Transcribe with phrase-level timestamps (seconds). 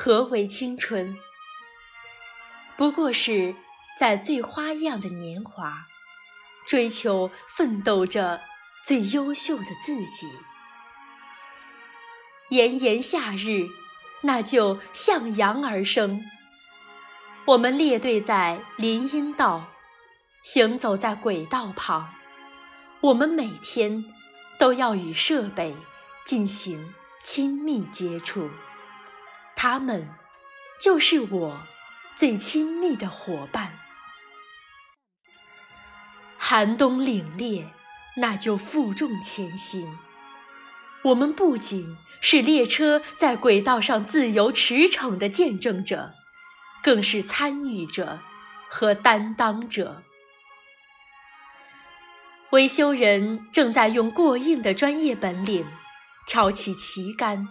[0.00, 1.18] 何为青春？
[2.76, 3.56] 不过是
[3.98, 5.88] 在最花样的年华，
[6.68, 8.40] 追求、奋斗着
[8.86, 10.28] 最优秀的自己。
[12.50, 13.66] 炎炎夏日，
[14.22, 16.22] 那就向阳而生。
[17.44, 19.66] 我们列队在林荫道，
[20.44, 22.14] 行走在轨道旁。
[23.00, 24.04] 我们每天
[24.60, 25.74] 都要与设备
[26.24, 28.48] 进行亲密接触，
[29.60, 30.08] 他们
[30.80, 31.60] 就是我
[32.14, 33.72] 最亲密的伙伴。
[36.38, 37.66] 寒冬凛冽，
[38.18, 39.98] 那就负重前行。
[41.02, 46.14] 我们不仅是列车在轨道上自由驰骋的见证者，
[46.80, 48.20] 更是参与者
[48.70, 50.04] 和担当者。
[52.52, 55.66] 维修人正在用过硬的专业本领
[56.28, 57.48] 挑起旗杆，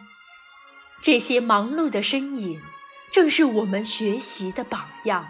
[1.01, 2.61] 这些忙碌的身影
[3.11, 5.27] 正是我们学习的榜样。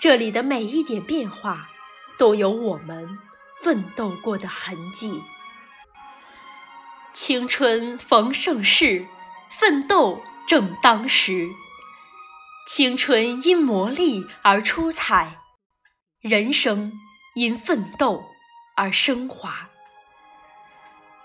[0.00, 1.70] 这里的每一点变化
[2.18, 3.18] 都有我们
[3.62, 5.22] 奋斗过的痕迹。
[7.12, 9.06] 青春逢盛世，
[9.50, 11.48] 奋斗正当时。
[12.66, 15.38] 青春因磨砺而出彩，
[16.20, 16.92] 人生
[17.34, 18.24] 因奋斗。
[18.76, 19.68] 而升华，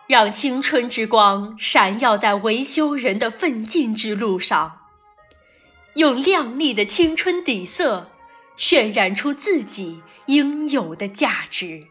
[0.09, 4.87] 让青春之光闪耀在维修人的奋进之路上，
[5.93, 8.09] 用亮丽的青春底色
[8.57, 11.85] 渲染出自己应有的价值。